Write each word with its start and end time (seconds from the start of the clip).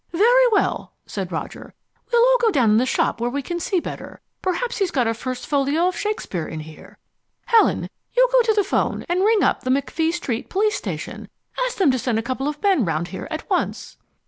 "Very 0.13 0.47
well," 0.51 0.93
said 1.05 1.31
Roger. 1.31 1.75
"We'll 2.11 2.37
go 2.41 2.49
down 2.49 2.71
in 2.71 2.77
the 2.77 2.87
shop 2.87 3.21
where 3.21 3.29
we 3.29 3.43
can 3.43 3.59
see 3.59 3.79
better. 3.79 4.19
Perhaps 4.41 4.79
he's 4.79 4.89
got 4.89 5.05
a 5.05 5.13
first 5.13 5.45
folio 5.45 5.91
Shakespeare 5.91 6.47
in 6.47 6.61
here. 6.61 6.97
Helen, 7.45 7.87
you 8.17 8.27
go 8.31 8.41
to 8.41 8.53
the 8.55 8.63
phone 8.63 9.05
and 9.07 9.21
ring 9.23 9.43
up 9.43 9.61
the 9.61 9.69
McFee 9.69 10.11
Street 10.11 10.49
police 10.49 10.73
station. 10.75 11.29
Ask 11.67 11.77
them 11.77 11.91
to 11.91 11.99
send 11.99 12.17
a 12.17 12.23
couple 12.23 12.47
of 12.47 12.63
men 12.63 12.83
round 12.83 13.09
here 13.09 13.27
at 13.29 13.47
once." 13.47 13.97